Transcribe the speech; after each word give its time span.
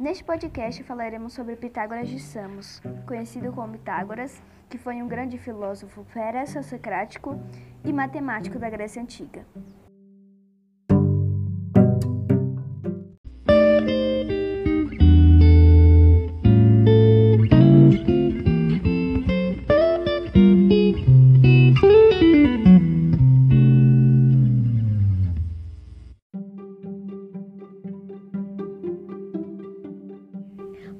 Neste 0.00 0.24
podcast 0.24 0.82
falaremos 0.82 1.34
sobre 1.34 1.56
Pitágoras 1.56 2.08
de 2.08 2.18
Samos, 2.18 2.80
conhecido 3.06 3.52
como 3.52 3.74
Pitágoras, 3.74 4.42
que 4.70 4.78
foi 4.78 5.02
um 5.02 5.06
grande 5.06 5.36
filósofo 5.36 6.06
pré-socrático 6.10 7.38
e 7.84 7.92
matemático 7.92 8.58
da 8.58 8.70
Grécia 8.70 9.02
Antiga. 9.02 9.44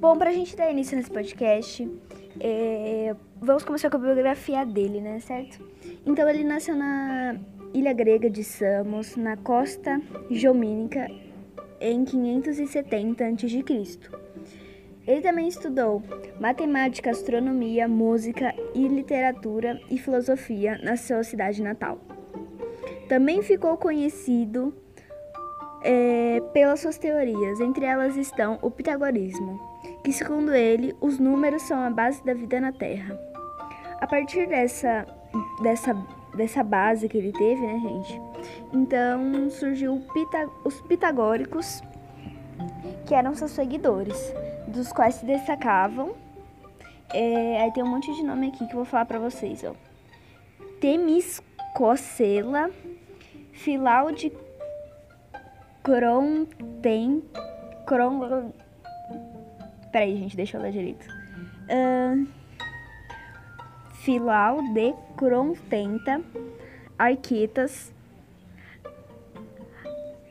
Bom, 0.01 0.17
pra 0.17 0.31
gente 0.31 0.55
dar 0.55 0.71
início 0.71 0.97
nesse 0.97 1.11
podcast, 1.11 1.87
é, 2.39 3.15
vamos 3.39 3.63
começar 3.63 3.87
com 3.87 3.97
a 3.97 3.99
biografia 3.99 4.65
dele, 4.65 4.99
né, 4.99 5.19
certo? 5.19 5.63
Então, 6.03 6.27
ele 6.27 6.43
nasceu 6.43 6.75
na 6.75 7.35
ilha 7.71 7.93
grega 7.93 8.27
de 8.27 8.43
Samos, 8.43 9.15
na 9.15 9.37
costa 9.37 10.01
jomínica, 10.31 11.07
em 11.79 12.03
570 12.03 13.23
a.C. 13.23 13.99
Ele 15.05 15.21
também 15.21 15.47
estudou 15.47 16.01
matemática, 16.39 17.11
astronomia, 17.11 17.87
música 17.87 18.55
e 18.73 18.87
literatura 18.87 19.79
e 19.87 19.99
filosofia 19.99 20.79
na 20.83 20.97
sua 20.97 21.23
cidade 21.23 21.61
natal. 21.61 21.99
Também 23.07 23.43
ficou 23.43 23.77
conhecido 23.77 24.73
é, 25.83 26.41
pelas 26.53 26.79
suas 26.79 26.97
teorias, 26.97 27.59
entre 27.59 27.85
elas 27.85 28.15
estão 28.15 28.59
o 28.61 28.69
pitagorismo 28.69 29.71
que, 30.03 30.11
segundo 30.11 30.53
ele, 30.53 30.95
os 30.99 31.19
números 31.19 31.61
são 31.63 31.79
a 31.79 31.89
base 31.89 32.23
da 32.23 32.33
vida 32.33 32.59
na 32.59 32.71
Terra. 32.71 33.19
A 33.99 34.07
partir 34.07 34.47
dessa, 34.47 35.05
dessa, 35.61 35.93
dessa 36.35 36.63
base 36.63 37.07
que 37.07 37.17
ele 37.17 37.31
teve, 37.31 37.61
né, 37.61 37.79
gente? 37.79 38.21
Então 38.73 39.49
surgiu 39.49 40.01
pita, 40.13 40.49
os 40.63 40.81
pitagóricos, 40.81 41.81
que 43.05 43.13
eram 43.13 43.35
seus 43.35 43.51
seguidores, 43.51 44.33
dos 44.67 44.91
quais 44.91 45.15
se 45.15 45.25
destacavam. 45.25 46.13
É, 47.13 47.61
aí 47.61 47.71
tem 47.73 47.83
um 47.83 47.87
monte 47.87 48.13
de 48.15 48.23
nome 48.23 48.47
aqui 48.47 48.65
que 48.65 48.73
eu 48.73 48.77
vou 48.77 48.85
falar 48.85 49.05
para 49.05 49.19
vocês, 49.19 49.63
ó. 49.63 49.73
Temiscocela, 50.79 52.71
Filau 53.51 54.11
de 54.11 54.31
Cronten, 55.83 57.23
Cron, 57.85 58.51
Peraí, 59.91 60.15
gente, 60.17 60.37
deixa 60.37 60.57
eu 60.57 60.61
ler 60.61 60.71
direito. 60.71 61.05
Uh, 61.67 62.27
Filau 64.03 64.61
de 64.73 64.93
Crontenta, 65.17 66.21
Arquetas, 66.97 67.93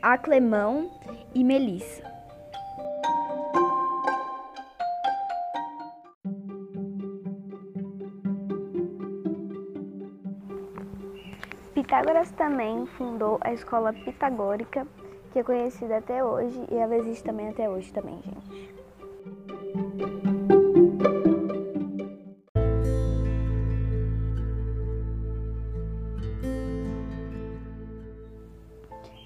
Aclemão 0.01 0.89
e 1.35 1.43
Melissa. 1.43 2.09
Pitágoras 11.73 12.31
também 12.31 12.85
fundou 12.97 13.37
a 13.41 13.53
escola 13.53 13.93
pitagórica, 13.93 14.87
que 15.31 15.39
é 15.39 15.43
conhecida 15.43 15.97
até 15.97 16.23
hoje 16.23 16.59
e 16.69 16.75
ela 16.75 16.95
existe 16.95 17.23
também 17.23 17.47
até 17.47 17.69
hoje 17.69 17.91
também, 17.93 18.19
gente. 18.21 18.71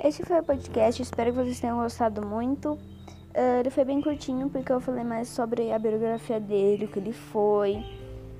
Este 0.03 0.23
foi 0.23 0.39
o 0.39 0.43
podcast, 0.43 1.01
espero 1.01 1.31
que 1.31 1.37
vocês 1.39 1.59
tenham 1.59 1.79
gostado 1.79 2.23
muito. 2.23 2.73
Uh, 2.73 3.59
ele 3.59 3.71
foi 3.71 3.83
bem 3.83 3.99
curtinho 4.01 4.47
porque 4.49 4.71
eu 4.71 4.79
falei 4.79 5.03
mais 5.03 5.27
sobre 5.27 5.71
a 5.73 5.79
biografia 5.79 6.39
dele, 6.39 6.85
o 6.85 6.87
que 6.87 6.99
ele 6.99 7.11
foi, 7.11 7.83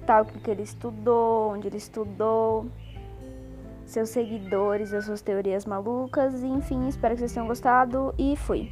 tal, 0.06 0.22
o 0.22 0.26
que 0.26 0.52
ele 0.52 0.62
estudou, 0.62 1.54
onde 1.54 1.68
ele 1.68 1.78
estudou, 1.78 2.68
seus 3.96 4.10
seguidores, 4.10 4.94
as 4.94 5.06
suas 5.06 5.22
teorias 5.22 5.66
malucas, 5.66 6.44
enfim, 6.44 6.86
espero 6.90 7.14
que 7.16 7.22
vocês 7.22 7.32
tenham 7.32 7.48
gostado 7.48 8.14
e 8.18 8.36
fui. 8.36 8.70